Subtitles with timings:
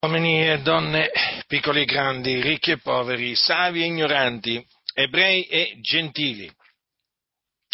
[0.00, 1.10] Uomini e donne,
[1.48, 6.48] piccoli e grandi, ricchi e poveri, savi e ignoranti, ebrei e gentili,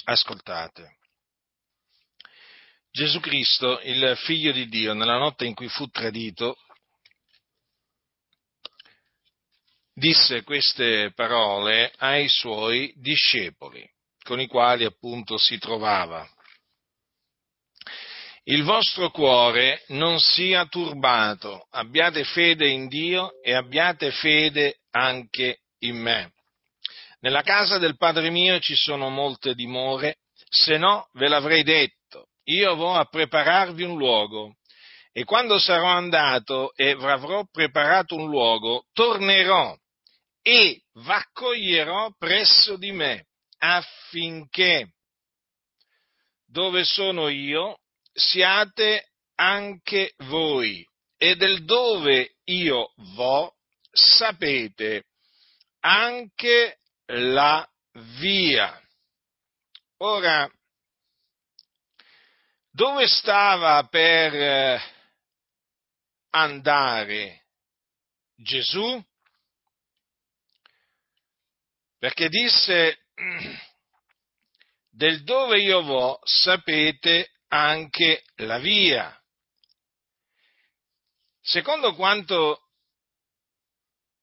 [0.05, 0.97] ascoltate.
[2.91, 6.57] Gesù Cristo, il figlio di Dio, nella notte in cui fu tradito,
[9.93, 13.87] disse queste parole ai suoi discepoli,
[14.23, 16.27] con i quali appunto si trovava
[18.47, 25.97] il vostro cuore non sia turbato, abbiate fede in Dio e abbiate fede anche in
[25.97, 26.33] me.
[27.21, 30.19] Nella casa del Padre mio ci sono molte dimore,
[30.51, 34.57] se no ve l'avrei detto, io vo a prepararvi un luogo,
[35.11, 39.75] e quando sarò andato e avrò preparato un luogo, tornerò
[40.43, 43.25] e v'accoglierò presso di me,
[43.59, 44.89] affinché
[46.47, 47.79] dove sono io
[48.15, 50.87] siate anche voi,
[51.17, 53.55] e del dove io vo
[53.91, 55.07] sapete
[55.81, 57.69] anche la
[58.19, 58.81] via.
[59.99, 60.51] Ora,
[62.71, 64.81] dove stava per eh,
[66.31, 67.45] andare
[68.37, 69.03] Gesù?
[71.99, 73.07] Perché disse,
[74.91, 79.17] del dove io vo sapete anche la via.
[81.41, 82.71] Secondo quanto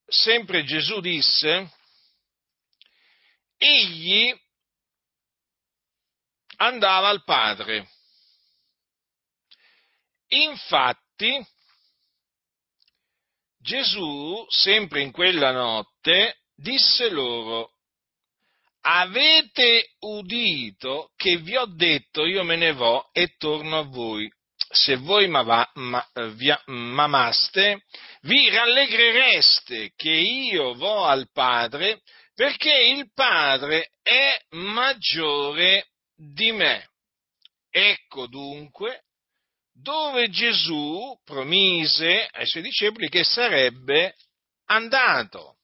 [0.05, 1.71] sempre Gesù disse,
[3.57, 4.37] egli
[6.57, 7.89] andava al Padre.
[10.27, 11.45] Infatti,
[13.57, 17.70] Gesù, sempre in quella notte, disse loro,
[18.81, 24.31] avete udito che vi ho detto io me ne vo e torno a voi.
[24.73, 25.27] Se voi
[26.65, 27.83] m'amaste,
[28.21, 32.01] vi rallegrereste che io vo al Padre,
[32.33, 36.87] perché il Padre è maggiore di me.
[37.69, 39.03] Ecco dunque
[39.73, 44.15] dove Gesù promise ai suoi discepoli che sarebbe
[44.65, 45.57] andato.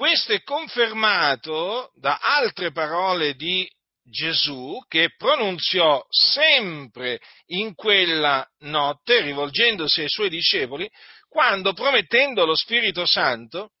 [0.00, 3.70] Questo è confermato da altre parole di
[4.02, 10.90] Gesù che pronunziò sempre in quella notte, rivolgendosi ai suoi discepoli,
[11.28, 13.72] quando promettendo lo Spirito Santo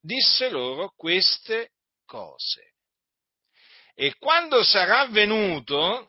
[0.00, 1.72] disse loro queste
[2.06, 2.72] cose.
[3.94, 6.08] E quando sarà venuto,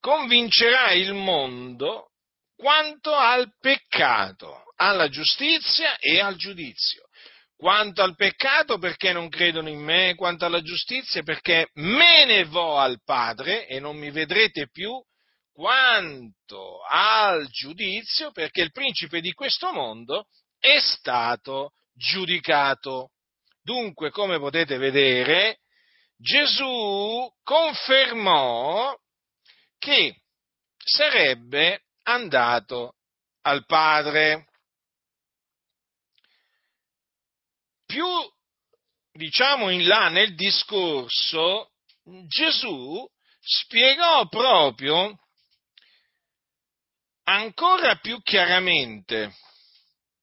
[0.00, 2.12] convincerà il mondo
[2.56, 7.07] quanto al peccato, alla giustizia e al giudizio
[7.58, 12.78] quanto al peccato perché non credono in me, quanto alla giustizia perché me ne vo
[12.78, 14.92] al Padre e non mi vedrete più,
[15.52, 20.28] quanto al giudizio perché il principe di questo mondo
[20.60, 23.10] è stato giudicato.
[23.60, 25.58] Dunque, come potete vedere,
[26.16, 28.94] Gesù confermò
[29.78, 30.14] che
[30.76, 32.94] sarebbe andato
[33.42, 34.47] al Padre.
[37.88, 38.06] Più
[39.12, 41.70] diciamo in là nel discorso,
[42.26, 43.04] Gesù
[43.40, 45.18] spiegò proprio
[47.24, 49.34] ancora più chiaramente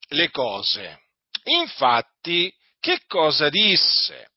[0.10, 1.08] le cose.
[1.46, 4.34] Infatti, che cosa disse?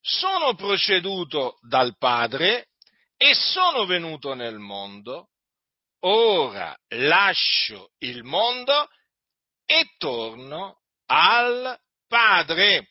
[0.00, 2.70] Sono proceduto dal Padre
[3.16, 5.28] e sono venuto nel mondo,
[6.00, 8.88] ora lascio il mondo
[9.64, 11.78] e torno al
[12.12, 12.90] Padre.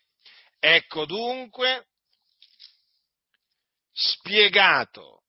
[0.57, 1.89] Ecco dunque
[3.93, 5.25] spiegato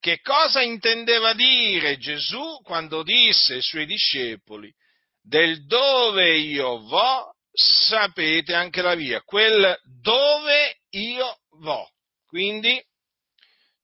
[0.00, 4.72] che cosa intendeva dire Gesù quando disse ai suoi discepoli
[5.20, 11.88] del dove io vo sapete anche la via, quel dove io vo.
[12.26, 12.84] Quindi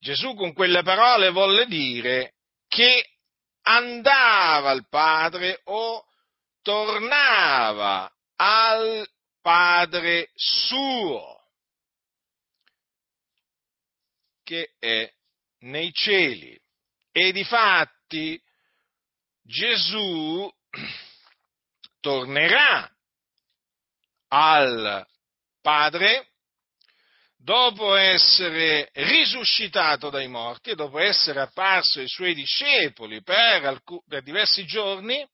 [0.01, 2.35] Gesù con quelle parole volle dire
[2.67, 3.11] che
[3.63, 6.05] andava al Padre o
[6.63, 9.09] tornava al
[9.43, 11.43] Padre suo,
[14.43, 15.13] che è
[15.61, 16.59] nei cieli.
[17.11, 18.41] E difatti
[19.43, 20.51] Gesù
[22.01, 22.91] tornerà
[24.29, 25.07] al
[25.61, 26.29] Padre
[27.37, 34.23] dopo essere risuscitato dai morti e dopo essere apparso ai suoi discepoli per, alc- per
[34.23, 35.29] diversi giorni,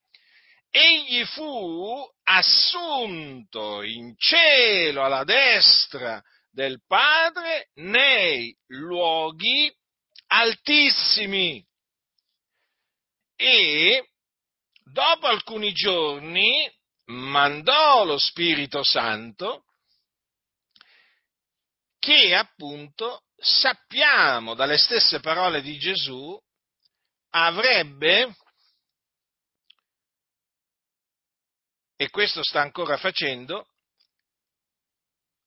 [0.69, 6.21] egli fu assunto in cielo alla destra
[6.51, 9.73] del Padre nei luoghi
[10.27, 11.65] altissimi.
[13.35, 14.09] E
[14.83, 16.69] dopo alcuni giorni
[17.05, 19.63] mandò lo Spirito Santo
[21.99, 26.37] che appunto sappiamo dalle stesse parole di Gesù
[27.31, 28.35] avrebbe,
[32.01, 33.65] e questo sta ancora facendo,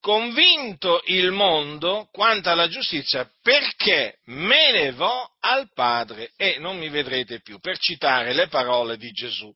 [0.01, 6.91] convinto il mondo quanto alla giustizia perché me ne vo al Padre e non mi
[6.91, 9.51] vedrete più, per citare le parole di Gesù.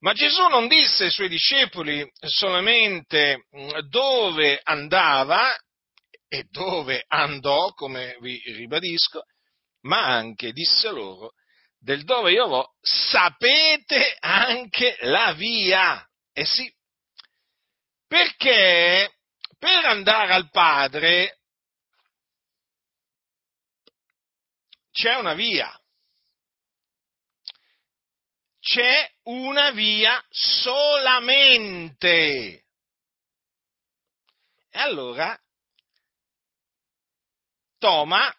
[0.00, 5.56] Ma Gesù non disse ai suoi discepoli solamente mm, dove andava
[6.28, 9.22] e dove andò, come vi ribadisco,
[9.84, 11.32] ma anche disse loro
[11.78, 16.06] del dove io vo, sapete anche la via.
[16.38, 16.70] Eh sì,
[18.06, 19.10] perché
[19.58, 21.38] per andare al Padre
[24.92, 25.74] c'è una via.
[28.60, 31.96] C'è una via solamente.
[34.68, 35.34] E allora
[37.78, 38.30] Toma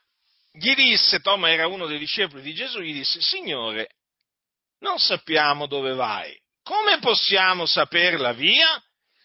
[0.52, 3.96] gli disse, Toma era uno dei discepoli di Gesù, gli disse, Signore,
[4.82, 8.68] non sappiamo dove vai, come possiamo sapere la via?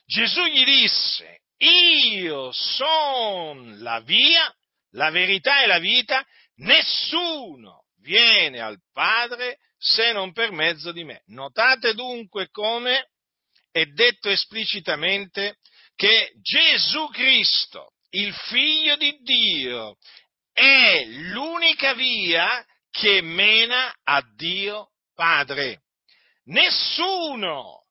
[0.07, 4.55] Gesù gli disse, io sono la via,
[4.93, 6.25] la verità e la vita,
[6.59, 11.23] nessuno viene al Padre se non per mezzo di me.
[11.27, 13.09] Notate dunque come
[13.73, 15.57] è detto esplicitamente
[15.97, 19.97] che Gesù Cristo, il figlio di Dio,
[20.53, 25.81] è l'unica via che mena a Dio Padre.
[26.45, 27.85] Nessuno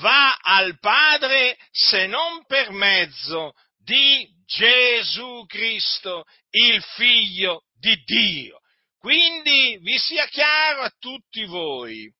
[0.00, 8.60] va al Padre se non per mezzo di Gesù Cristo, il Figlio di Dio.
[8.98, 12.12] Quindi vi sia chiaro a tutti voi,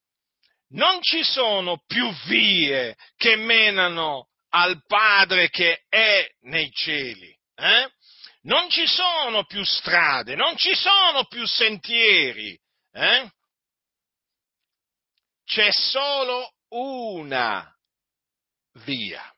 [0.68, 7.36] non ci sono più vie che menano al Padre che è nei cieli.
[7.56, 7.90] Eh?
[8.42, 12.58] Non ci sono più strade, non ci sono più sentieri.
[12.92, 13.30] Eh?
[15.46, 17.72] C'è solo una
[18.84, 19.32] via.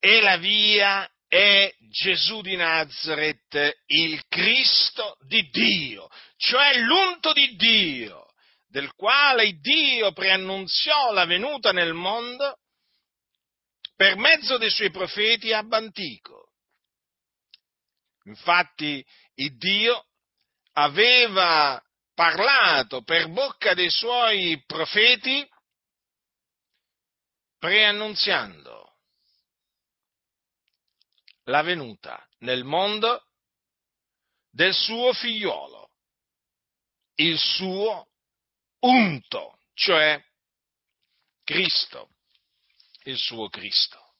[0.00, 8.32] E la via è Gesù di Nazareth, il Cristo di Dio, cioè l'unto di Dio,
[8.66, 12.58] del quale Dio preannunziò la venuta nel mondo
[13.94, 16.52] per mezzo dei suoi profeti ab antico.
[18.24, 19.04] Infatti
[19.34, 20.06] Dio
[20.72, 21.82] aveva
[22.18, 25.48] parlato per bocca dei suoi profeti
[27.56, 28.96] preannunziando
[31.44, 33.24] la venuta nel mondo
[34.50, 35.92] del suo figliolo,
[37.18, 38.08] il suo
[38.80, 40.20] unto, cioè
[41.44, 42.16] Cristo,
[43.04, 44.14] il suo Cristo.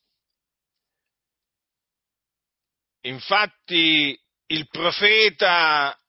[3.00, 4.16] Infatti
[4.46, 6.00] il profeta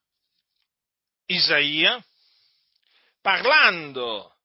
[1.30, 2.04] Isaia,
[3.20, 4.36] parlando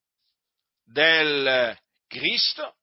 [0.83, 1.75] del
[2.07, 2.75] Cristo,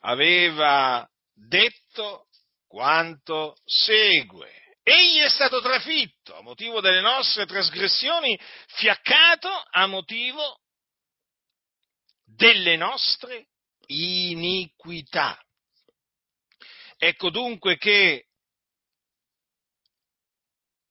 [0.00, 2.28] aveva detto
[2.68, 4.76] quanto segue.
[4.84, 10.60] Egli è stato trafitto a motivo delle nostre trasgressioni, fiaccato a motivo
[12.24, 13.48] delle nostre
[13.86, 15.36] iniquità.
[16.96, 18.28] Ecco dunque che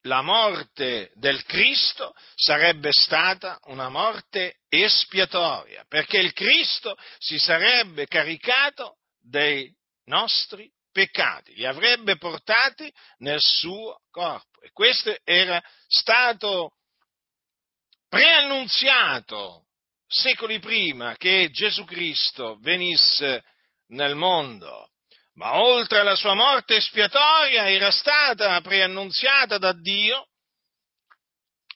[0.04, 8.98] la morte del Cristo sarebbe stata una morte espiatoria, perché il Cristo si sarebbe caricato
[9.22, 9.72] dei
[10.06, 14.62] nostri peccati, li avrebbe portati nel suo corpo.
[14.62, 16.74] E questo era stato
[18.08, 19.66] preannunziato
[20.08, 23.44] secoli prima che Gesù Cristo venisse
[23.88, 24.93] nel mondo
[25.36, 30.28] ma oltre alla sua morte espiatoria era stata preannunziata da Dio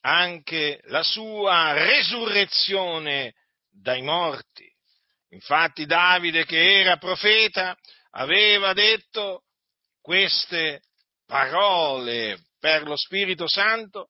[0.02, 3.34] anche la sua resurrezione
[3.70, 4.66] dai morti.
[5.32, 7.76] Infatti Davide, che era profeta,
[8.12, 9.44] aveva detto
[10.02, 10.82] queste
[11.26, 14.10] parole per lo Spirito Santo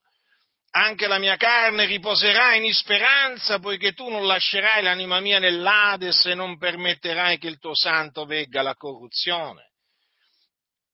[0.77, 6.35] anche la mia carne riposerà in speranza, poiché tu non lascerai l'anima mia nell'Ades e
[6.35, 9.71] non permetterai che il tuo santo vegga la corruzione.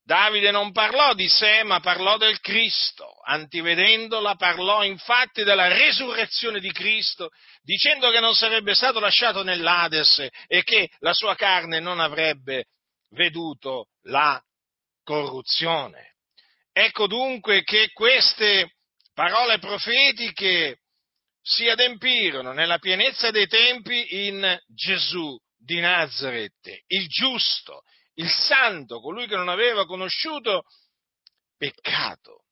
[0.05, 3.21] Davide non parlò di sé, ma parlò del Cristo.
[3.25, 7.29] Antivedendola, parlò infatti della resurrezione di Cristo,
[7.61, 12.65] dicendo che non sarebbe stato lasciato nell'Ades e che la sua carne non avrebbe
[13.11, 14.41] veduto la
[15.03, 16.15] corruzione.
[16.73, 18.72] Ecco dunque che queste
[19.13, 20.79] parole profetiche
[21.41, 27.83] si adempirono nella pienezza dei tempi in Gesù di Nazareth, il giusto,
[28.15, 30.63] il santo, colui che non aveva conosciuto
[31.57, 32.43] peccato.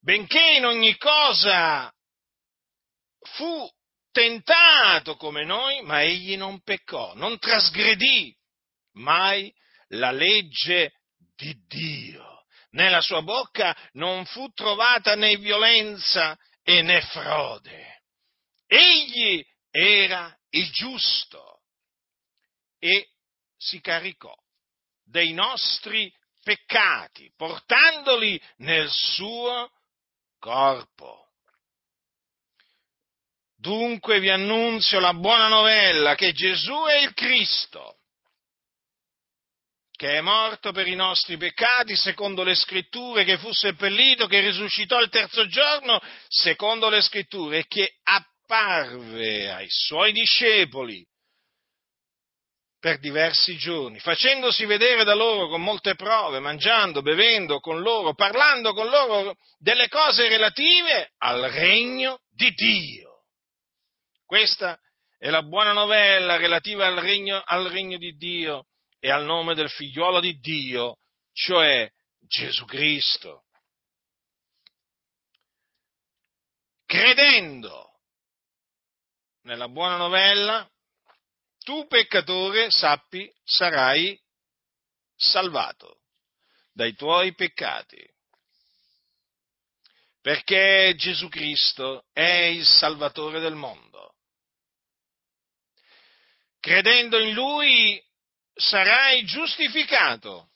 [0.00, 1.92] Benché in ogni cosa
[3.20, 3.68] fu
[4.10, 8.34] tentato come noi, ma egli non peccò, non trasgredì
[8.94, 9.52] mai
[9.88, 10.92] la legge
[11.36, 12.39] di Dio.
[12.72, 18.02] Nella sua bocca non fu trovata né violenza e né frode.
[18.66, 21.62] Egli era il giusto
[22.78, 23.08] e
[23.56, 24.34] si caricò
[25.04, 26.12] dei nostri
[26.42, 29.70] peccati, portandoli nel suo
[30.38, 31.28] corpo.
[33.56, 37.99] Dunque vi annunzio la buona novella che Gesù è il Cristo,
[40.00, 44.98] che è morto per i nostri peccati, secondo le scritture, che fu seppellito, che risuscitò
[44.98, 51.06] il terzo giorno, secondo le scritture, e che apparve ai suoi discepoli
[52.78, 58.72] per diversi giorni, facendosi vedere da loro con molte prove, mangiando, bevendo con loro, parlando
[58.72, 63.24] con loro delle cose relative al regno di Dio.
[64.24, 64.80] Questa
[65.18, 68.64] è la buona novella relativa al regno, al regno di Dio
[69.00, 70.98] e al nome del figliuolo di Dio,
[71.32, 71.90] cioè
[72.20, 73.46] Gesù Cristo.
[76.84, 78.00] Credendo
[79.42, 80.68] nella buona novella,
[81.60, 84.20] tu peccatore sappi sarai
[85.16, 86.00] salvato
[86.72, 88.02] dai tuoi peccati.
[90.20, 94.16] Perché Gesù Cristo è il Salvatore del mondo.
[96.58, 98.02] Credendo in Lui
[98.60, 100.48] sarai giustificato.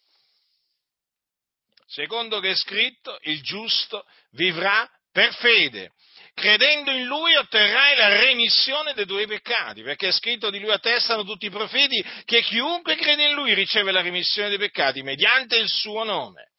[1.86, 5.92] Secondo che è scritto, il giusto vivrà per fede.
[6.34, 11.22] Credendo in Lui otterrai la remissione dei tuoi peccati, perché è scritto di Lui attestano
[11.22, 15.68] tutti i profeti che chiunque crede in Lui riceve la remissione dei peccati mediante il
[15.68, 16.50] suo nome.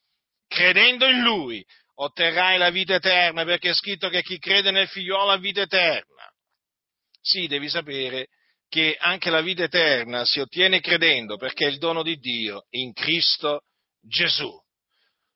[0.48, 5.32] Credendo in Lui otterrai la vita eterna, perché è scritto che chi crede nel figliolo
[5.32, 6.32] ha vita eterna.
[7.22, 8.28] Sì, devi sapere
[8.76, 12.92] che anche la vita eterna si ottiene credendo perché è il dono di Dio in
[12.92, 13.62] Cristo
[14.02, 14.52] Gesù.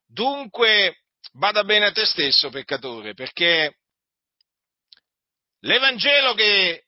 [0.06, 3.78] Dunque, bada bene a te stesso, peccatore, perché
[5.60, 6.84] l'Evangelo che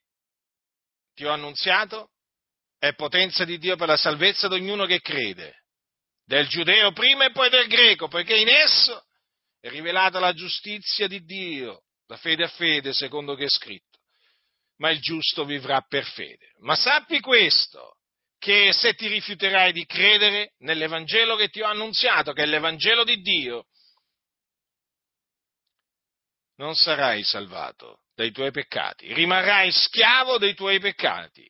[1.14, 2.10] ti ho annunziato
[2.78, 5.62] è potenza di Dio per la salvezza di ognuno che crede,
[6.22, 9.06] del giudeo prima e poi del greco, perché in esso
[9.58, 13.91] è rivelata la giustizia di Dio, da fede a fede, secondo che è scritto
[14.82, 16.54] ma il giusto vivrà per fede.
[16.58, 17.98] Ma sappi questo,
[18.36, 23.20] che se ti rifiuterai di credere nell'Evangelo che ti ho annunziato, che è l'Evangelo di
[23.20, 23.66] Dio,
[26.56, 31.48] non sarai salvato dai tuoi peccati, rimarrai schiavo dei tuoi peccati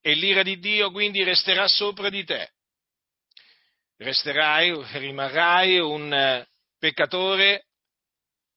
[0.00, 2.50] e l'ira di Dio quindi resterà sopra di te.
[3.98, 7.66] Resterai, rimarrai un eh, peccatore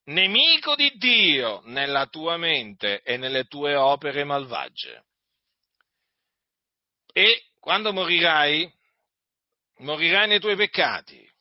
[0.06, 5.04] nemico di Dio nella tua mente e nelle tue opere malvagie.
[7.12, 8.72] E quando morirai,
[9.78, 11.34] morirai nei tuoi peccati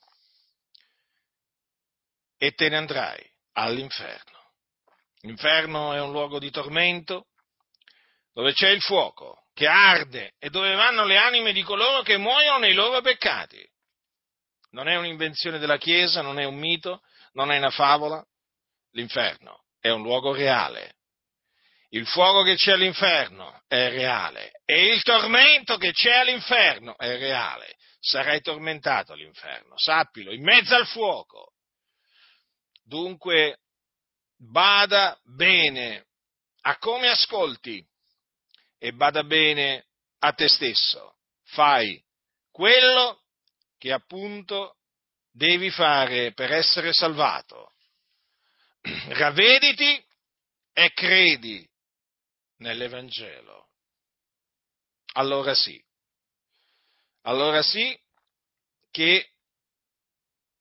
[2.39, 4.33] e te ne andrai all'inferno.
[5.21, 7.29] L'inferno è un luogo di tormento
[8.33, 12.59] dove c'è il fuoco che arde e dove vanno le anime di coloro che muoiono
[12.59, 13.67] nei loro peccati.
[14.71, 17.03] Non è un'invenzione della Chiesa, non è un mito,
[17.33, 18.25] non è una favola,
[18.95, 20.97] l'inferno è un luogo reale.
[21.91, 27.77] Il fuoco che c'è all'inferno è reale e il tormento che c'è all'inferno è reale.
[28.01, 31.53] Sarai tormentato all'inferno, sappilo, in mezzo al fuoco.
[32.83, 33.61] Dunque,
[34.37, 36.07] bada bene
[36.63, 37.83] a come ascolti
[38.79, 39.87] e bada bene
[40.19, 41.17] a te stesso.
[41.45, 42.03] Fai
[42.51, 43.23] quello
[43.79, 44.77] che appunto
[45.31, 47.74] devi fare per essere salvato
[49.17, 50.05] ravvediti
[50.73, 51.67] e credi
[52.59, 53.69] nell'Evangelo.
[55.15, 55.83] Allora sì,
[57.23, 57.99] allora sì
[58.91, 59.31] che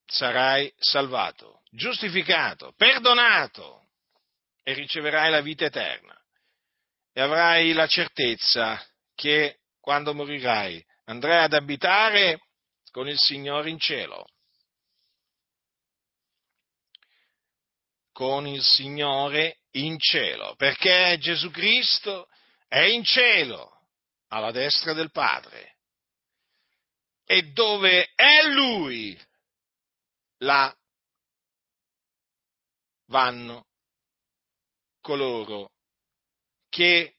[0.06, 3.90] sarai salvato, giustificato, perdonato
[4.64, 6.16] e riceverai la vita eterna
[7.12, 8.82] e avrai la certezza
[9.16, 12.40] che quando morirai andrai ad abitare
[12.92, 14.26] con il Signore in cielo.
[18.14, 22.30] Con il Signore in cielo, perché Gesù Cristo
[22.68, 23.82] è in cielo,
[24.28, 25.78] alla destra del Padre.
[27.26, 29.20] E dove è Lui,
[30.38, 30.74] là
[33.08, 33.66] vanno
[35.02, 35.72] coloro
[36.70, 37.16] che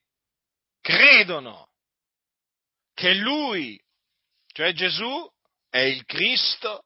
[0.81, 1.69] credono
[2.95, 3.81] che Lui,
[4.47, 5.29] cioè Gesù,
[5.69, 6.85] è il Cristo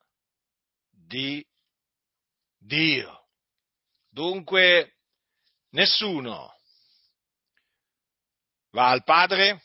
[0.91, 1.45] di
[2.57, 3.18] Dio.
[4.19, 4.97] Dunque
[5.69, 6.53] nessuno
[8.71, 9.63] va al Padre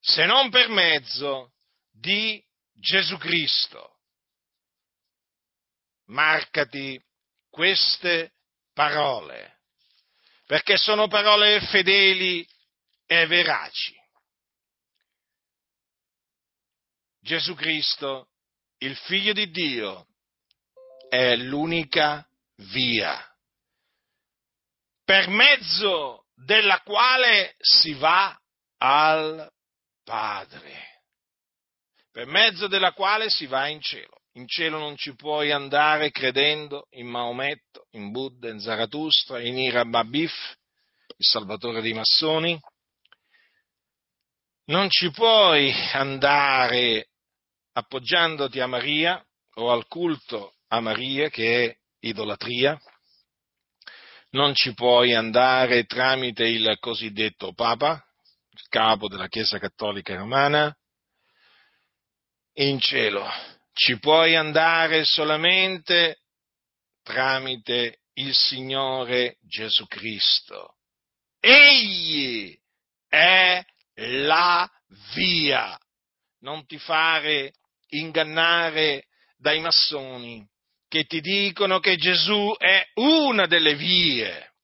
[0.00, 1.52] se non per mezzo
[1.90, 2.42] di
[2.72, 3.98] Gesù Cristo.
[6.06, 6.98] Marcati
[7.50, 8.32] queste
[8.72, 9.60] parole,
[10.46, 12.48] perché sono parole fedeli
[13.04, 13.94] e veraci.
[17.20, 18.30] Gesù Cristo,
[18.78, 20.06] il Figlio di Dio,
[21.10, 22.27] è l'unica
[22.58, 23.22] via
[25.08, 28.38] per mezzo della quale si va
[28.76, 29.50] al
[30.04, 31.02] Padre,
[32.10, 34.20] per mezzo della quale si va in cielo.
[34.32, 39.86] In cielo non ci puoi andare credendo in Maometto, in Buddha, in Zarathustra, in Ira
[39.86, 40.32] Babif,
[41.16, 42.60] il salvatore dei massoni.
[44.66, 47.08] Non ci puoi andare
[47.72, 52.78] appoggiandoti a Maria o al culto a Maria, che è idolatria.
[54.30, 58.04] Non ci puoi andare tramite il cosiddetto Papa,
[58.50, 60.74] il capo della Chiesa Cattolica Romana.
[62.54, 63.26] In cielo
[63.72, 66.22] ci puoi andare solamente
[67.02, 70.76] tramite il Signore Gesù Cristo.
[71.40, 72.58] Egli
[73.08, 73.64] è
[73.94, 74.68] la
[75.14, 75.78] via.
[76.40, 77.52] Non ti fare
[77.90, 80.46] ingannare dai massoni
[80.88, 84.54] che ti dicono che Gesù è una delle vie,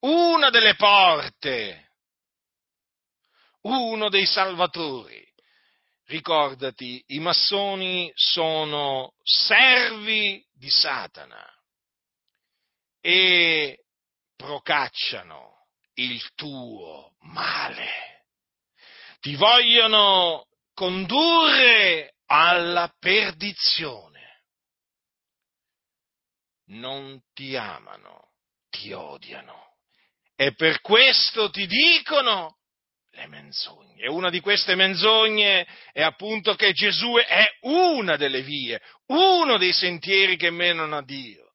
[0.00, 1.92] una delle porte,
[3.62, 5.30] uno dei salvatori
[6.10, 11.48] ricordati, i massoni sono servi di Satana
[13.00, 13.84] e
[14.36, 18.24] procacciano il tuo male.
[19.20, 24.42] Ti vogliono condurre alla perdizione.
[26.66, 28.34] Non ti amano,
[28.70, 29.74] ti odiano.
[30.36, 32.58] E per questo ti dicono
[33.10, 34.08] le menzogne.
[34.08, 40.36] Una di queste menzogne è appunto che Gesù è una delle vie, uno dei sentieri
[40.36, 41.54] che menano a Dio.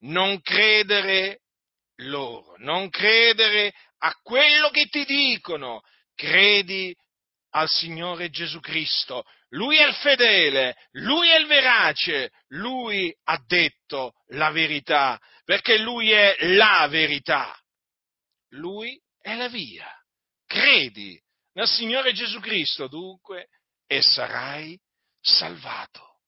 [0.00, 1.40] Non credere
[1.96, 5.80] loro, non credere a quello che ti dicono,
[6.14, 6.94] credi
[7.54, 9.24] al Signore Gesù Cristo.
[9.54, 16.10] Lui è il fedele, lui è il verace, lui ha detto la verità, perché lui
[16.10, 17.56] è la verità.
[18.50, 19.88] Lui è la via.
[20.44, 21.20] Credi
[21.52, 23.48] nel Signore Gesù Cristo dunque
[23.86, 24.78] e sarai
[25.20, 26.18] salvato.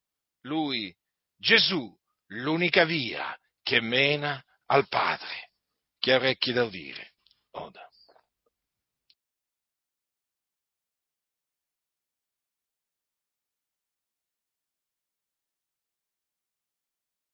[0.42, 0.94] Lui,
[1.36, 1.92] Gesù,
[2.28, 5.50] l'unica via che mena al Padre.
[5.98, 7.14] Chi ha orecchi da udire,